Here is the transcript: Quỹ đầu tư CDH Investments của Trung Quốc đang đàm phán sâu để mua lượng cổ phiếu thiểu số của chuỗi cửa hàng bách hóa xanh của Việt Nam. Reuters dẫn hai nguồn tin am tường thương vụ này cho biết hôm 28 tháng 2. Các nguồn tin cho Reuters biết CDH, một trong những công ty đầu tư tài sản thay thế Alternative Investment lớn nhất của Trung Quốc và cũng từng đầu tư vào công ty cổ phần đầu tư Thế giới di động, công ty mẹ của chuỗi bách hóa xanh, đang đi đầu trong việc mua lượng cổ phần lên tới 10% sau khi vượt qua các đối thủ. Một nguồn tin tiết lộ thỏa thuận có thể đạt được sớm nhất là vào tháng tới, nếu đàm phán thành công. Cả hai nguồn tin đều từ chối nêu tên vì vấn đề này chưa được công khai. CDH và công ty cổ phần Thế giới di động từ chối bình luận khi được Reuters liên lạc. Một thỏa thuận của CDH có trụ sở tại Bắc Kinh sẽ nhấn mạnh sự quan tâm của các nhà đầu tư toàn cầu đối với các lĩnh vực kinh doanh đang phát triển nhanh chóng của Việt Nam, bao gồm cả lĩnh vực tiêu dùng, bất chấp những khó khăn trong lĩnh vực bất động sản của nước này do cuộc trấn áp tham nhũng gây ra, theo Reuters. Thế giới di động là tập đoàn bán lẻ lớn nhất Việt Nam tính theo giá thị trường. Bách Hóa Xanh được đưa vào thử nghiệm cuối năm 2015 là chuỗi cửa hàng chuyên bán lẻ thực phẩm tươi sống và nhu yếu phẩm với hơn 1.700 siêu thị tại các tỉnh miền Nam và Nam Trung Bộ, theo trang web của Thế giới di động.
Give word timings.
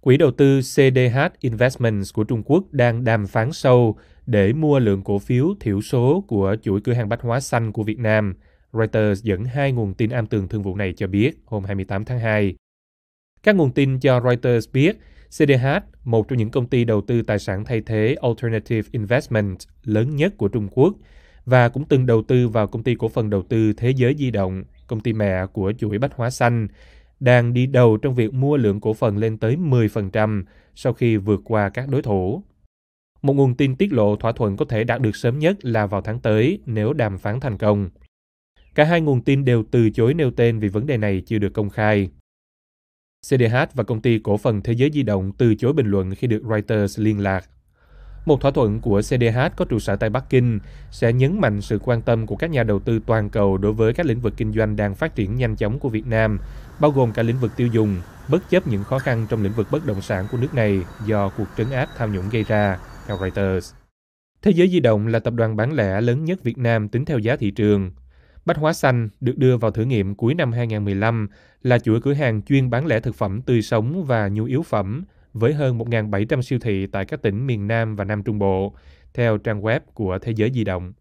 Quỹ 0.00 0.16
đầu 0.16 0.30
tư 0.30 0.60
CDH 0.60 1.18
Investments 1.40 2.12
của 2.14 2.24
Trung 2.24 2.42
Quốc 2.42 2.64
đang 2.72 3.04
đàm 3.04 3.26
phán 3.26 3.52
sâu 3.52 3.96
để 4.26 4.52
mua 4.52 4.78
lượng 4.78 5.02
cổ 5.02 5.18
phiếu 5.18 5.54
thiểu 5.60 5.80
số 5.80 6.24
của 6.28 6.56
chuỗi 6.62 6.80
cửa 6.80 6.92
hàng 6.92 7.08
bách 7.08 7.20
hóa 7.20 7.40
xanh 7.40 7.72
của 7.72 7.82
Việt 7.82 7.98
Nam. 7.98 8.34
Reuters 8.72 9.22
dẫn 9.22 9.44
hai 9.44 9.72
nguồn 9.72 9.94
tin 9.94 10.10
am 10.10 10.26
tường 10.26 10.48
thương 10.48 10.62
vụ 10.62 10.76
này 10.76 10.92
cho 10.96 11.06
biết 11.06 11.32
hôm 11.44 11.64
28 11.64 12.04
tháng 12.04 12.18
2. 12.18 12.54
Các 13.42 13.56
nguồn 13.56 13.72
tin 13.72 14.00
cho 14.00 14.20
Reuters 14.20 14.68
biết 14.72 14.96
CDH, 15.28 15.66
một 16.04 16.28
trong 16.28 16.38
những 16.38 16.50
công 16.50 16.66
ty 16.66 16.84
đầu 16.84 17.00
tư 17.00 17.22
tài 17.22 17.38
sản 17.38 17.64
thay 17.64 17.80
thế 17.80 18.16
Alternative 18.22 18.88
Investment 18.92 19.56
lớn 19.84 20.16
nhất 20.16 20.36
của 20.36 20.48
Trung 20.48 20.68
Quốc 20.70 20.94
và 21.44 21.68
cũng 21.68 21.84
từng 21.88 22.06
đầu 22.06 22.22
tư 22.22 22.48
vào 22.48 22.66
công 22.66 22.82
ty 22.82 22.94
cổ 22.94 23.08
phần 23.08 23.30
đầu 23.30 23.42
tư 23.42 23.72
Thế 23.72 23.90
giới 23.90 24.14
di 24.18 24.30
động, 24.30 24.64
công 24.86 25.00
ty 25.00 25.12
mẹ 25.12 25.46
của 25.46 25.72
chuỗi 25.78 25.98
bách 25.98 26.14
hóa 26.14 26.30
xanh, 26.30 26.68
đang 27.20 27.52
đi 27.52 27.66
đầu 27.66 27.96
trong 27.96 28.14
việc 28.14 28.34
mua 28.34 28.56
lượng 28.56 28.80
cổ 28.80 28.94
phần 28.94 29.16
lên 29.16 29.38
tới 29.38 29.56
10% 29.56 30.42
sau 30.74 30.92
khi 30.92 31.16
vượt 31.16 31.40
qua 31.44 31.68
các 31.68 31.88
đối 31.88 32.02
thủ. 32.02 32.42
Một 33.22 33.32
nguồn 33.32 33.54
tin 33.54 33.76
tiết 33.76 33.92
lộ 33.92 34.16
thỏa 34.16 34.32
thuận 34.32 34.56
có 34.56 34.64
thể 34.64 34.84
đạt 34.84 35.00
được 35.00 35.16
sớm 35.16 35.38
nhất 35.38 35.64
là 35.64 35.86
vào 35.86 36.00
tháng 36.00 36.20
tới, 36.20 36.58
nếu 36.66 36.92
đàm 36.92 37.18
phán 37.18 37.40
thành 37.40 37.58
công. 37.58 37.90
Cả 38.74 38.84
hai 38.84 39.00
nguồn 39.00 39.22
tin 39.22 39.44
đều 39.44 39.64
từ 39.70 39.90
chối 39.90 40.14
nêu 40.14 40.30
tên 40.30 40.58
vì 40.58 40.68
vấn 40.68 40.86
đề 40.86 40.96
này 40.96 41.22
chưa 41.26 41.38
được 41.38 41.52
công 41.54 41.70
khai. 41.70 42.10
CDH 43.26 43.74
và 43.74 43.84
công 43.84 44.02
ty 44.02 44.18
cổ 44.18 44.36
phần 44.36 44.62
Thế 44.62 44.72
giới 44.72 44.90
di 44.92 45.02
động 45.02 45.32
từ 45.38 45.54
chối 45.54 45.72
bình 45.72 45.86
luận 45.86 46.14
khi 46.14 46.26
được 46.26 46.42
Reuters 46.50 47.00
liên 47.00 47.20
lạc. 47.20 47.50
Một 48.28 48.40
thỏa 48.40 48.50
thuận 48.50 48.80
của 48.80 49.00
CDH 49.00 49.38
có 49.56 49.64
trụ 49.64 49.78
sở 49.78 49.96
tại 49.96 50.10
Bắc 50.10 50.24
Kinh 50.30 50.58
sẽ 50.90 51.12
nhấn 51.12 51.40
mạnh 51.40 51.60
sự 51.60 51.78
quan 51.84 52.02
tâm 52.02 52.26
của 52.26 52.36
các 52.36 52.50
nhà 52.50 52.62
đầu 52.62 52.78
tư 52.78 53.00
toàn 53.06 53.30
cầu 53.30 53.58
đối 53.58 53.72
với 53.72 53.92
các 53.92 54.06
lĩnh 54.06 54.20
vực 54.20 54.34
kinh 54.36 54.52
doanh 54.52 54.76
đang 54.76 54.94
phát 54.94 55.14
triển 55.14 55.36
nhanh 55.36 55.56
chóng 55.56 55.78
của 55.78 55.88
Việt 55.88 56.06
Nam, 56.06 56.38
bao 56.80 56.90
gồm 56.90 57.12
cả 57.12 57.22
lĩnh 57.22 57.38
vực 57.38 57.52
tiêu 57.56 57.66
dùng, 57.66 57.96
bất 58.28 58.50
chấp 58.50 58.66
những 58.66 58.84
khó 58.84 58.98
khăn 58.98 59.26
trong 59.30 59.42
lĩnh 59.42 59.52
vực 59.52 59.66
bất 59.70 59.86
động 59.86 60.02
sản 60.02 60.26
của 60.32 60.38
nước 60.38 60.54
này 60.54 60.80
do 61.06 61.28
cuộc 61.28 61.44
trấn 61.56 61.70
áp 61.70 61.88
tham 61.96 62.12
nhũng 62.12 62.28
gây 62.30 62.44
ra, 62.44 62.78
theo 63.06 63.18
Reuters. 63.20 63.72
Thế 64.42 64.50
giới 64.50 64.68
di 64.68 64.80
động 64.80 65.06
là 65.06 65.18
tập 65.18 65.34
đoàn 65.34 65.56
bán 65.56 65.72
lẻ 65.72 66.00
lớn 66.00 66.24
nhất 66.24 66.42
Việt 66.42 66.58
Nam 66.58 66.88
tính 66.88 67.04
theo 67.04 67.18
giá 67.18 67.36
thị 67.36 67.50
trường. 67.50 67.90
Bách 68.44 68.56
Hóa 68.56 68.72
Xanh 68.72 69.08
được 69.20 69.38
đưa 69.38 69.56
vào 69.56 69.70
thử 69.70 69.84
nghiệm 69.84 70.14
cuối 70.14 70.34
năm 70.34 70.52
2015 70.52 71.28
là 71.62 71.78
chuỗi 71.78 72.00
cửa 72.00 72.12
hàng 72.12 72.42
chuyên 72.42 72.70
bán 72.70 72.86
lẻ 72.86 73.00
thực 73.00 73.14
phẩm 73.14 73.42
tươi 73.42 73.62
sống 73.62 74.04
và 74.04 74.28
nhu 74.28 74.44
yếu 74.44 74.62
phẩm 74.62 75.04
với 75.38 75.54
hơn 75.54 75.78
1.700 75.78 76.42
siêu 76.42 76.58
thị 76.58 76.86
tại 76.86 77.04
các 77.04 77.22
tỉnh 77.22 77.46
miền 77.46 77.68
Nam 77.68 77.96
và 77.96 78.04
Nam 78.04 78.22
Trung 78.22 78.38
Bộ, 78.38 78.74
theo 79.14 79.38
trang 79.38 79.62
web 79.62 79.80
của 79.94 80.18
Thế 80.18 80.32
giới 80.36 80.50
di 80.54 80.64
động. 80.64 80.92